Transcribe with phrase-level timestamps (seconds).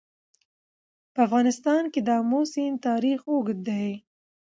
[1.13, 3.87] په افغانستان کې د آمو سیند تاریخ اوږد دی.